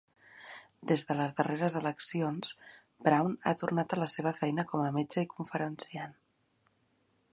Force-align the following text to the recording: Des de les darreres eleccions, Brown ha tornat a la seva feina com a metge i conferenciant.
Des 0.91 1.01
de 1.09 1.17
les 1.17 1.35
darreres 1.39 1.75
eleccions, 1.81 2.55
Brown 3.09 3.37
ha 3.51 3.55
tornat 3.65 3.93
a 3.97 4.01
la 4.05 4.09
seva 4.15 4.35
feina 4.41 4.67
com 4.73 4.87
a 4.87 4.91
metge 4.97 5.25
i 5.27 5.33
conferenciant. 5.35 6.21